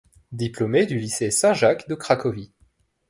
Diplômé 0.31 0.87
du 0.87 0.97
Lycée 0.97 1.29
Saint-Jacques 1.29 1.87
de 1.87 1.93
Cracovie. 1.93 2.51